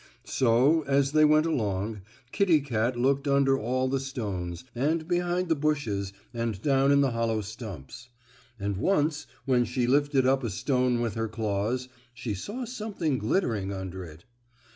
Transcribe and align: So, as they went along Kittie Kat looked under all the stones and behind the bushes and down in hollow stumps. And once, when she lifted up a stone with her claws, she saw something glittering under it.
So, 0.25 0.81
as 0.87 1.11
they 1.11 1.23
went 1.25 1.45
along 1.45 2.01
Kittie 2.31 2.61
Kat 2.61 2.97
looked 2.97 3.27
under 3.27 3.55
all 3.55 3.87
the 3.87 3.99
stones 3.99 4.63
and 4.73 5.07
behind 5.07 5.47
the 5.47 5.53
bushes 5.55 6.11
and 6.33 6.59
down 6.59 6.91
in 6.91 7.03
hollow 7.03 7.41
stumps. 7.41 8.09
And 8.59 8.77
once, 8.77 9.27
when 9.45 9.63
she 9.63 9.85
lifted 9.85 10.25
up 10.25 10.43
a 10.43 10.49
stone 10.49 11.01
with 11.01 11.13
her 11.13 11.27
claws, 11.27 11.87
she 12.15 12.33
saw 12.33 12.65
something 12.65 13.19
glittering 13.19 13.71
under 13.71 14.03
it. 14.03 14.25